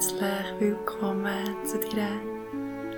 herzlich 0.00 0.60
willkommen 0.60 1.44
zu 1.66 1.78
deiner 1.78 2.22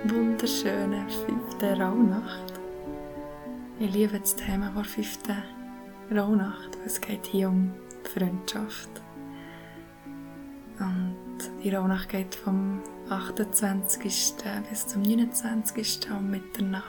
wunderschönen 0.05 1.09
fünften 1.09 1.81
Rauhnacht. 1.81 2.53
Ich 3.77 3.93
liebe 3.93 4.17
das 4.17 4.37
Thema 4.37 4.71
der 4.73 4.85
fünften 4.85 5.43
Rauhnacht, 6.09 6.79
weil 6.79 6.85
es 6.85 7.01
geht 7.01 7.25
hier 7.25 7.49
um 7.49 7.73
Freundschaft. 8.05 8.89
Und 10.79 11.51
die 11.61 11.71
Rauhnacht 11.71 12.07
geht 12.07 12.35
vom 12.35 12.81
28. 13.09 14.01
bis 14.69 14.87
zum 14.87 15.01
29. 15.01 16.09
um 16.09 16.31
Mitternacht. 16.31 16.85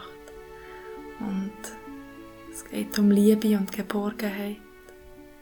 Und 1.19 1.51
es 2.53 2.65
geht 2.67 2.97
um 3.01 3.11
Liebe 3.11 3.59
und 3.59 3.73
Geborgenheit, 3.73 4.59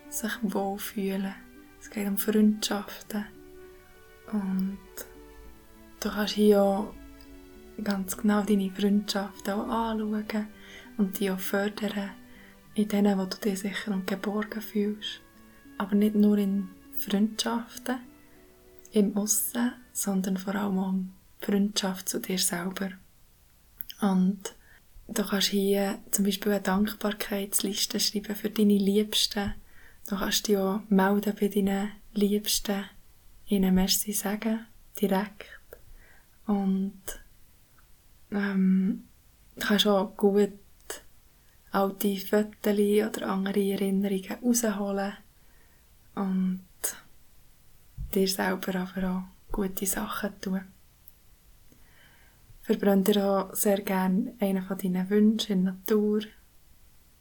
sich 0.08 0.32
wohlfühlen. 0.40 1.34
Es 1.78 1.90
geht 1.90 2.08
um 2.08 2.16
Freundschaften 2.16 3.26
und 4.32 4.78
du 6.00 6.08
kannst 6.08 6.34
hier 6.34 6.62
auch 6.62 6.94
ganz 7.82 8.16
genau 8.16 8.42
deine 8.42 8.70
Freundschaften 8.70 9.54
auch 9.54 9.68
anschauen 9.68 10.46
und 10.96 11.18
die 11.18 11.30
auch 11.30 11.38
fördern 11.38 12.10
in 12.74 12.88
denen, 12.88 13.18
wo 13.18 13.24
du 13.26 13.36
dich 13.36 13.60
sicher 13.60 13.92
und 13.92 14.06
geborgen 14.06 14.60
fühlst. 14.60 15.20
Aber 15.78 15.94
nicht 15.94 16.14
nur 16.14 16.38
in 16.38 16.68
Freundschaften 16.92 17.98
im 18.92 19.16
Aussen, 19.16 19.72
sondern 19.92 20.36
vor 20.36 20.54
allem 20.54 20.78
auch 20.78 20.92
in 20.92 21.12
Freundschaft 21.40 22.08
zu 22.08 22.20
dir 22.20 22.38
selber. 22.38 22.90
Und 24.00 24.54
du 25.08 25.24
kannst 25.24 25.48
hier 25.48 25.98
zum 26.10 26.24
Beispiel 26.24 26.52
eine 26.52 26.62
Dankbarkeitsliste 26.62 28.00
schreiben 28.00 28.34
für 28.34 28.50
deine 28.50 28.78
Liebsten. 28.78 29.54
Du 30.08 30.16
kannst 30.16 30.48
dich 30.48 30.56
auch 30.56 30.80
melden 30.88 31.36
bei 31.38 31.48
deinen 31.48 31.90
Liebsten 32.14 32.84
ihnen 33.52 33.74
Merci 33.74 34.12
sagen, 34.12 34.66
direkt. 35.00 35.46
Und 36.46 37.02
ähm, 38.30 39.04
kannst 39.58 39.86
auch 39.86 40.16
gut 40.16 40.58
alte 41.70 42.16
Fotos 42.16 42.78
oder 42.78 43.28
andere 43.28 43.72
Erinnerungen 43.72 44.38
rausholen 44.42 45.12
und 46.14 46.62
dir 48.14 48.28
selber 48.28 48.74
aber 48.74 49.10
auch 49.10 49.52
gute 49.52 49.86
Sachen 49.86 50.40
tun. 50.40 50.62
Verbrenn 52.62 53.04
dir 53.04 53.24
auch 53.24 53.54
sehr 53.54 53.82
gerne 53.82 54.34
einen 54.40 54.62
von 54.62 54.78
deinen 54.78 55.10
Wünschen 55.10 55.52
in 55.52 55.64
der 55.64 55.72
Natur. 55.74 56.22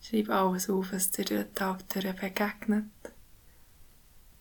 Schreib 0.01 0.29
alles 0.29 0.69
auf, 0.69 0.93
was 0.93 1.11
dir 1.11 1.25
den 1.25 1.53
Tag 1.55 1.87
begegnet. 1.89 2.85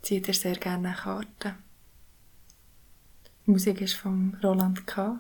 Zieh 0.03 0.21
dir 0.21 0.35
sehr 0.35 0.57
gerne 0.57 0.89
eine 0.89 0.97
Karte. 0.97 1.55
Die 3.51 3.55
Musik 3.55 3.81
ist 3.81 3.95
von 3.95 4.39
Roland 4.45 4.87
K. 4.87 5.19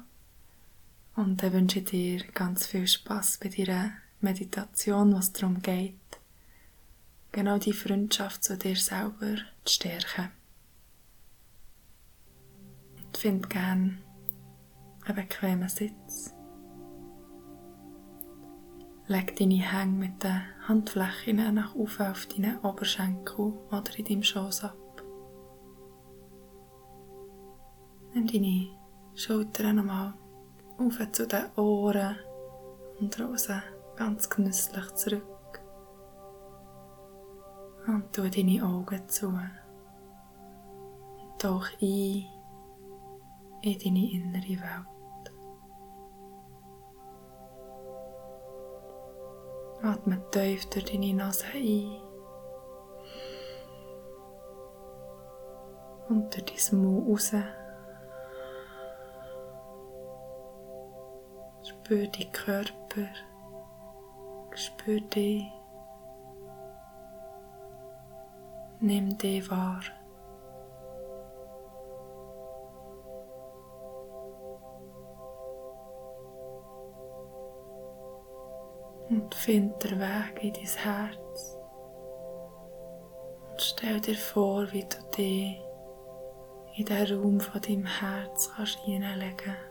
Und 1.16 1.42
ich 1.42 1.52
wünsche 1.52 1.82
dir 1.82 2.22
ganz 2.32 2.64
viel 2.64 2.86
Spaß 2.86 3.40
bei 3.42 3.48
deiner 3.48 3.90
Meditation, 4.20 5.12
was 5.12 5.32
darum 5.32 5.60
geht, 5.60 5.96
genau 7.32 7.58
die 7.58 7.72
Freundschaft 7.72 8.44
zu 8.44 8.56
dir 8.56 8.76
selber 8.76 9.34
zu 9.64 9.74
stärken. 9.74 10.30
Und 12.98 13.16
find 13.16 13.50
gern 13.50 13.98
einen 15.06 15.16
bequemen 15.16 15.68
Sitz. 15.68 16.32
Leg 19.08 19.34
deine 19.38 19.72
Hänge 19.72 20.06
mit 20.06 20.22
den 20.22 20.42
Handflächen 20.68 21.52
nach 21.52 21.74
oben 21.74 22.06
auf 22.06 22.26
deinen 22.26 22.58
Oberschenkel 22.58 23.54
oder 23.72 23.98
in 23.98 24.04
deinem 24.04 24.22
Schoß 24.22 24.62
ab. 24.62 24.79
Nimm 28.20 28.26
deine 28.26 28.68
Schultern 29.14 29.76
nochmal 29.76 30.12
auf 30.76 30.98
zu 31.12 31.26
den 31.26 31.46
Ohren 31.56 32.16
und 32.98 33.18
rosa 33.18 33.62
ganz 33.96 34.28
genüsslich 34.28 34.94
zurück. 34.94 35.62
Und 37.86 38.12
tu 38.12 38.28
deine 38.28 38.62
Augen 38.62 39.08
zu. 39.08 39.28
Und 39.28 39.40
tauch 41.38 41.66
ein 41.80 42.26
in 43.62 43.78
deine 43.78 44.12
innere 44.12 44.60
Welt. 44.60 45.32
Atme 49.82 50.22
tief 50.30 50.66
durch 50.66 50.84
deine 50.84 51.14
Nase 51.14 51.46
ein. 51.54 52.02
Und 56.10 56.34
durch 56.34 56.70
dein 56.70 56.82
Mund 56.82 57.08
raus. 57.08 57.32
Spür 61.90 62.06
die 62.06 62.30
Körper, 62.30 63.08
spür 64.54 65.00
dich, 65.00 65.50
nimm 68.78 69.18
dich 69.18 69.50
wahr. 69.50 69.80
Und 79.08 79.34
find 79.34 79.82
den 79.82 79.98
Weg 79.98 80.44
in 80.44 80.52
dein 80.52 80.64
Herz. 80.64 81.58
Und 83.50 83.60
stell 83.60 84.00
dir 84.00 84.14
vor, 84.14 84.70
wie 84.70 84.84
du 84.84 85.10
dich 85.16 85.60
in 86.76 86.84
den 86.84 87.20
Raum 87.20 87.40
von 87.40 87.60
deinem 87.60 87.86
Herz 87.86 88.48
kannst 88.56 88.78
hineinlegen 88.84 89.36
kannst. 89.38 89.69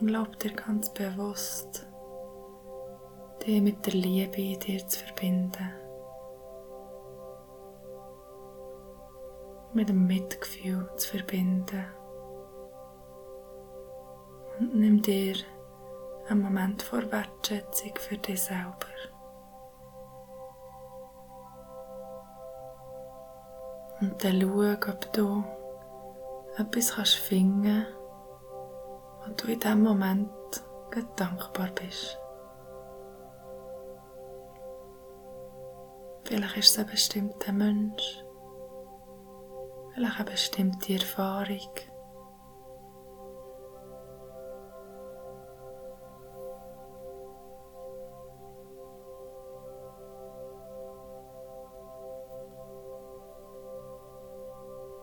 Glaub 0.00 0.38
dir 0.38 0.52
ganz 0.52 0.90
bewusst, 0.90 1.84
dich 3.44 3.60
mit 3.60 3.84
der 3.84 3.94
Liebe 3.94 4.40
in 4.40 4.60
dir 4.60 4.86
zu 4.86 5.04
verbinden. 5.04 5.72
Mit 9.72 9.88
dem 9.88 10.06
Mitgefühl 10.06 10.88
zu 10.96 11.16
verbinden. 11.16 11.84
Und 14.60 14.76
nimm 14.76 15.02
dir 15.02 15.34
einen 16.28 16.42
Moment 16.42 16.80
vor 16.80 17.02
Wertschätzung 17.10 17.92
für 17.96 18.18
dich 18.18 18.40
selber. 18.40 18.86
Und 24.00 24.22
dann 24.22 24.40
schau, 24.40 24.92
ob 24.92 25.12
du 25.12 25.44
etwas 26.56 26.94
kannst 26.94 27.14
finden 27.14 27.84
kannst, 27.84 27.97
und 29.28 29.42
du 29.42 29.48
in 29.48 29.60
diesem 29.60 29.82
Moment 29.82 30.30
dankbar 31.16 31.68
bist. 31.74 32.18
Vielleicht 36.24 36.56
ist 36.56 36.70
es 36.70 36.78
ein 36.78 36.86
bestimmter 36.86 37.52
Mensch, 37.52 38.24
vielleicht 39.94 40.20
eine 40.20 40.30
bestimmte 40.30 40.94
Erfahrung. 40.94 41.58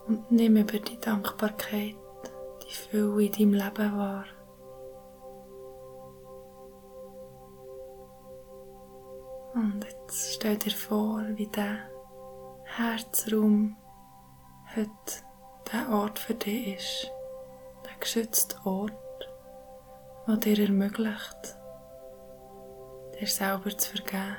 Und 0.08 0.30
nimm 0.30 0.56
über 0.56 0.78
die 0.78 1.00
Dankbarkeit 1.00 1.96
die 2.66 2.74
Fülle 2.74 3.24
in 3.24 3.32
deinem 3.32 3.52
Leben 3.54 3.98
wahr. 3.98 4.24
Und 9.54 9.84
jetzt 9.84 10.34
stell 10.34 10.58
dir 10.58 10.72
vor, 10.72 11.22
wie 11.36 11.46
der 11.46 11.78
Herzraum 12.64 13.76
heute 14.74 14.90
der 15.72 15.88
Ort 15.90 16.18
für 16.18 16.34
dich 16.34 16.76
ist. 16.76 17.10
Der 17.84 17.98
geschützte 17.98 18.56
Ort, 18.64 18.92
der 20.26 20.36
dir 20.36 20.64
ermöglicht, 20.64 21.56
dir 23.18 23.26
selber 23.26 23.76
zu 23.78 23.96
vergeben. 23.96 24.36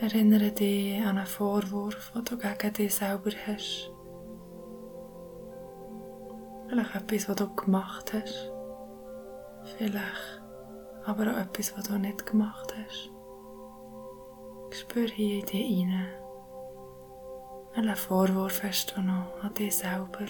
Erinnere 0.00 0.52
dich 0.52 1.00
an 1.00 1.18
einen 1.18 1.26
Vorwurf, 1.26 2.12
den 2.12 2.24
du 2.24 2.36
gegen 2.36 2.72
dich 2.74 2.94
selber 2.94 3.30
hast. 3.46 3.93
Vielleicht 6.74 6.96
etwas, 6.96 7.28
was 7.28 7.36
du 7.36 7.54
gemacht 7.54 8.12
hast. 8.12 8.50
Vielleicht 9.78 10.42
aber 11.04 11.30
auch 11.30 11.38
etwas, 11.38 11.76
was 11.78 11.84
du 11.84 11.96
nicht 11.96 12.26
gemacht 12.26 12.74
hast. 12.76 13.10
Spür 14.76 15.06
hier 15.06 15.38
in 15.38 15.46
dir 15.46 15.64
rein. 15.64 16.08
Welchen 17.76 17.94
Vorwurf 17.94 18.64
hast 18.64 18.96
du 18.96 19.02
noch 19.02 19.40
an 19.40 19.54
dich 19.54 19.76
selber? 19.76 20.26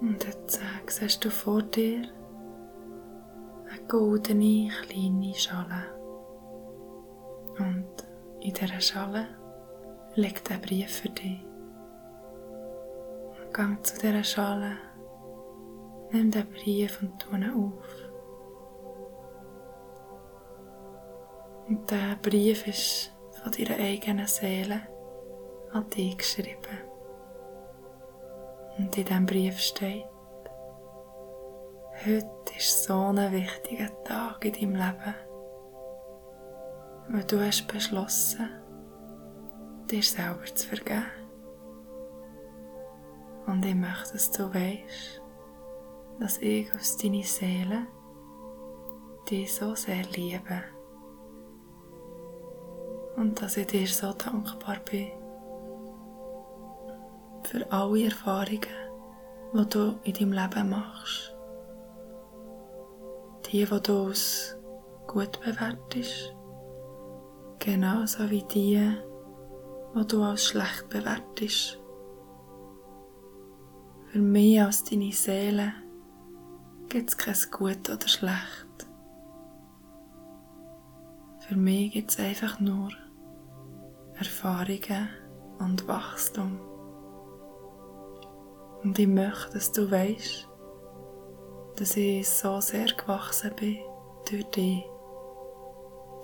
Und 0.00 0.24
jetzt 0.24 0.52
sagst, 0.52 1.00
siehst 1.00 1.22
du 1.22 1.28
vor 1.28 1.60
dir 1.60 2.08
goldene 3.94 4.70
kleine 4.82 5.34
Schale. 5.34 5.84
Und 7.58 7.94
in 8.40 8.52
dieser 8.52 8.80
Schale 8.80 9.28
liegt 10.16 10.50
ein 10.50 10.60
Brief 10.60 10.98
für 10.98 11.10
dich. 11.10 11.46
Gang 13.52 13.86
zu 13.86 13.96
dieser 14.00 14.24
Schale, 14.24 14.78
nimm 16.10 16.28
den 16.32 16.50
Brief 16.50 17.00
und 17.02 17.20
tu 17.20 17.36
ihn 17.36 17.48
auf. 17.50 17.84
Und 21.68 21.88
der 21.88 22.16
Brief 22.20 22.66
ist 22.66 23.12
von 23.30 23.52
deiner 23.52 23.78
eigenen 23.78 24.26
Seele 24.26 24.80
an 25.72 25.88
dich 25.90 26.18
geschrieben. 26.18 26.78
Und 28.76 28.98
in 28.98 29.04
diesem 29.04 29.24
Brief 29.24 29.60
steht, 29.60 30.04
heute 32.06 32.54
ist 32.54 32.84
so 32.84 32.94
ein 32.94 33.32
wichtiger 33.32 33.88
Tag 34.04 34.44
in 34.44 34.52
deinem 34.52 34.74
Leben, 34.74 35.14
weil 37.08 37.24
du 37.24 37.40
hast 37.40 37.66
beschlossen, 37.66 38.48
dir 39.90 40.02
selber 40.02 40.44
zu 40.44 40.68
vergeben. 40.68 41.04
Und 43.46 43.64
ich 43.64 43.74
möchte, 43.74 44.12
dass 44.12 44.30
du 44.32 44.52
weißt, 44.52 45.22
dass 46.20 46.38
ich 46.38 46.74
aus 46.74 46.98
deiner 46.98 47.22
Seele 47.22 47.86
dich 49.30 49.54
so 49.54 49.74
sehr 49.74 50.04
liebe 50.14 50.62
und 53.16 53.40
dass 53.40 53.56
ich 53.56 53.66
dir 53.66 53.86
so 53.86 54.12
dankbar 54.12 54.76
bin 54.90 55.10
für 57.44 57.70
alle 57.72 58.04
Erfahrungen, 58.04 58.60
die 59.54 59.68
du 59.70 59.98
in 60.04 60.12
deinem 60.12 60.32
Leben 60.32 60.70
machst. 60.70 61.33
Die, 63.46 63.64
die 63.64 63.80
du 63.82 64.06
als 64.06 64.56
gut 65.06 65.40
bewertest, 65.40 66.34
genauso 67.58 68.30
wie 68.30 68.42
die, 68.44 68.80
die 69.94 70.06
du 70.06 70.22
als 70.22 70.44
schlecht 70.44 70.88
bewertest. 70.88 71.80
Für 74.06 74.18
mich 74.18 74.60
als 74.60 74.84
deine 74.84 75.12
Seele 75.12 75.72
gibt 76.88 77.10
es 77.10 77.16
kein 77.16 77.36
Gut 77.50 77.90
oder 77.90 78.08
Schlecht. 78.08 78.86
Für 81.40 81.56
mich 81.56 81.92
gibt 81.92 82.10
es 82.12 82.20
einfach 82.20 82.60
nur 82.60 82.90
Erfahrungen 84.14 85.08
und 85.58 85.86
Wachstum. 85.88 86.60
Und 88.82 88.98
ich 88.98 89.08
möchte, 89.08 89.52
dass 89.54 89.72
du 89.72 89.90
weißt, 89.90 90.48
dass 91.76 91.96
ich 91.96 92.28
so 92.28 92.60
sehr 92.60 92.86
gewachsen 92.86 93.54
bin 93.56 93.78
durch 94.30 94.44
dich, 94.50 94.84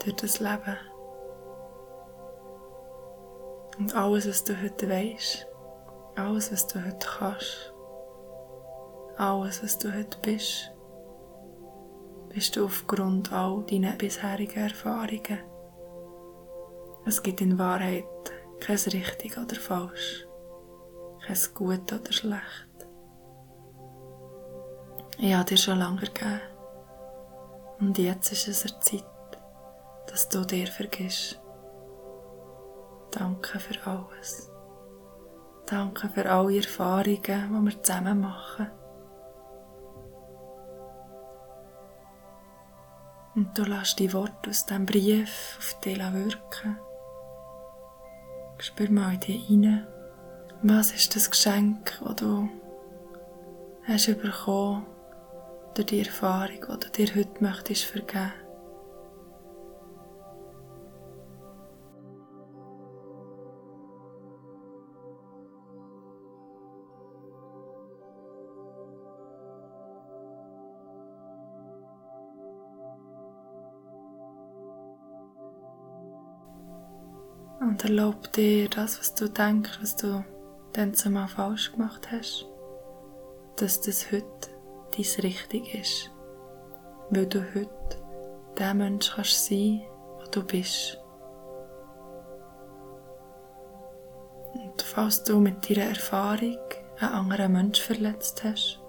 durch 0.02 0.16
das 0.16 0.40
Leben. 0.40 0.76
Und 3.78 3.94
alles, 3.94 4.28
was 4.28 4.44
du 4.44 4.60
heute 4.60 4.88
weißt, 4.88 5.46
alles, 6.16 6.52
was 6.52 6.66
du 6.66 6.84
heute 6.84 7.06
kannst, 7.18 7.74
alles, 9.16 9.62
was 9.62 9.78
du 9.78 9.92
heute 9.92 10.18
bist, 10.22 10.72
bist 12.28 12.54
du 12.54 12.64
aufgrund 12.64 13.32
all 13.32 13.64
deiner 13.64 13.92
bisherigen 13.92 14.64
Erfahrungen. 14.64 15.40
Es 17.06 17.22
gibt 17.22 17.40
in 17.40 17.58
Wahrheit 17.58 18.04
kein 18.60 18.76
richtig 18.76 19.36
oder 19.36 19.56
falsch, 19.56 20.26
kein 21.26 21.38
gut 21.54 21.92
oder 21.92 22.12
schlecht. 22.12 22.69
Ich 25.22 25.34
habe 25.34 25.44
dir 25.44 25.58
schon 25.58 25.78
lange 25.78 26.00
gegeben 26.00 26.40
und 27.78 27.98
jetzt 27.98 28.32
ist 28.32 28.48
es 28.48 28.64
eine 28.64 28.80
Zeit, 28.80 29.04
dass 30.06 30.30
du 30.30 30.46
dir 30.46 30.66
vergisst. 30.66 31.38
Danke 33.10 33.58
für 33.58 33.86
alles. 33.86 34.50
Danke 35.66 36.08
für 36.08 36.30
alle 36.30 36.56
Erfahrungen, 36.56 37.20
die 37.22 37.64
wir 37.66 37.82
zusammen 37.82 38.20
machen. 38.22 38.70
Und 43.34 43.58
du 43.58 43.64
lässt 43.64 43.98
die 43.98 44.10
Worte 44.14 44.48
aus 44.48 44.64
diesem 44.64 44.86
Brief 44.86 45.58
auf 45.58 45.80
dich 45.80 45.98
wirken. 45.98 46.78
Spür 48.56 48.90
mal 48.90 49.12
in 49.12 49.20
dich 49.20 49.50
rein. 49.50 49.86
Was 50.62 50.92
ist 50.92 51.14
das 51.14 51.30
Geschenk, 51.30 52.00
das 52.02 52.16
du 52.16 52.48
hast 53.86 54.06
bekommen 54.22 54.86
durch 55.74 55.86
die 55.86 56.00
Erfahrung, 56.00 56.60
die 56.60 56.86
du 56.86 56.90
dir 56.90 57.14
heute 57.14 57.42
möchtest 57.42 57.84
vergeben? 57.84 58.32
Und 77.60 77.84
erlaub 77.84 78.32
dir 78.32 78.68
das, 78.68 78.98
was 78.98 79.14
du 79.14 79.28
denkst, 79.28 79.78
was 79.80 79.96
du 79.96 80.24
dann 80.72 80.94
zumal 80.94 81.28
falsch 81.28 81.72
gemacht 81.72 82.10
hast, 82.10 82.46
dass 83.56 83.80
das 83.80 84.10
heute 84.10 84.50
dein 84.96 85.24
Richtig 85.24 85.74
ist. 85.74 86.10
Weil 87.10 87.26
du 87.26 87.40
heute 87.54 87.70
der 88.58 88.74
Mensch 88.74 89.12
kannst 89.14 89.46
sein, 89.46 89.82
der 90.20 90.28
du 90.28 90.44
bist. 90.44 91.02
Und 94.54 94.82
falls 94.82 95.24
du 95.24 95.38
mit 95.40 95.68
deiner 95.68 95.90
Erfahrung 95.90 96.58
einen 96.98 97.12
anderen 97.12 97.52
Mensch 97.52 97.80
verletzt 97.80 98.44
hast, 98.44 98.80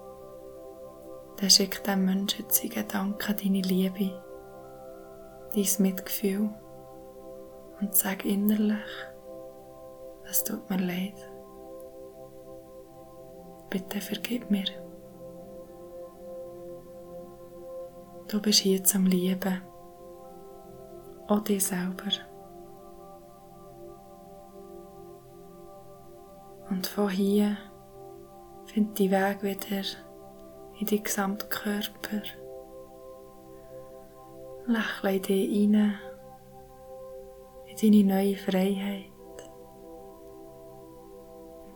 dann 1.38 1.50
schick 1.50 1.82
dem 1.84 2.04
Menschen 2.04 2.44
jetzt 2.44 2.62
in 2.62 2.70
Gedanken 2.70 3.36
deine 3.36 3.62
Liebe, 3.62 4.22
dein 5.54 5.82
Mitgefühl 5.82 6.50
und 7.80 7.96
sag 7.96 8.24
innerlich, 8.24 8.78
es 10.24 10.44
tut 10.44 10.68
mir 10.70 10.78
leid. 10.78 11.16
Bitte 13.70 14.00
vergib 14.00 14.50
mir. 14.50 14.66
Du 18.32 18.40
bist 18.40 18.60
hier 18.60 18.82
zum 18.82 19.04
Lieben. 19.04 19.60
Auch 21.28 21.40
dich 21.40 21.66
selber. 21.66 22.10
Und 26.70 26.86
von 26.86 27.10
hier 27.10 27.58
findet 28.64 28.98
die 28.98 29.10
Weg 29.10 29.42
wieder 29.42 29.86
in 30.80 30.86
deinen 30.86 31.02
Gesamtkörper. 31.02 32.22
Lächle 34.66 35.16
in 35.16 35.20
dich 35.20 35.52
hinein 35.52 35.98
in 37.66 37.76
deine 37.76 38.04
neue 38.04 38.36
Freiheit. 38.36 39.12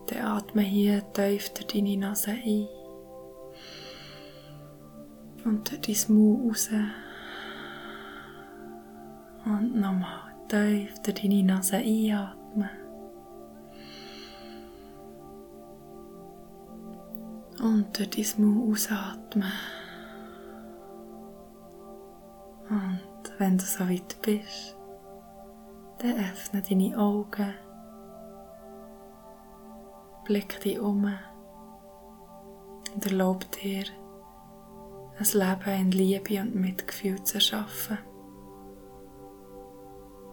Dann 0.07 0.25
atme 0.25 0.63
hier 0.63 1.03
tief 1.13 1.51
durch 1.51 1.67
deine 1.67 1.99
Nase 1.99 2.31
ein 2.31 2.67
und 5.47 5.73
dein 5.73 6.17
Mund 6.17 6.51
raus. 6.51 6.71
Und 9.45 9.77
nochmal 9.77 10.35
tief 10.49 10.93
durch 11.03 11.23
deine 11.23 11.43
Nase 11.45 11.77
einatmen. 11.77 12.69
Und 17.63 17.97
durch 17.97 18.11
dein 18.11 18.45
Mund 18.45 18.73
ausatmen. 18.73 19.53
Und 22.69 23.33
wenn 23.39 23.57
du 23.57 23.65
so 23.65 23.89
weit 23.89 24.21
bist, 24.23 24.77
dann 25.99 26.19
öffne 26.19 26.63
deine 26.63 26.99
Augen, 26.99 27.55
blick 30.25 30.61
dich 30.61 30.81
um 30.81 31.05
und 32.95 33.07
erlaub 33.07 33.49
dir, 33.53 33.85
ein 35.19 35.27
Leben 35.33 35.81
in 35.81 35.91
Liebe 35.93 36.41
und 36.41 36.55
Mitgefühl 36.55 37.23
zu 37.25 37.37
erschaffen. 37.37 37.99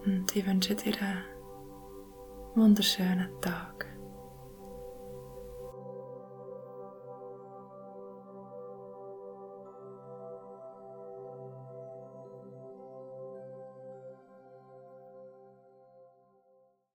Und 0.06 0.36
ich 0.36 0.46
wünsche 0.46 0.76
dir 0.76 0.94
einen 1.02 1.24
wunderschönen 2.56 3.30
Tag. 3.42 3.93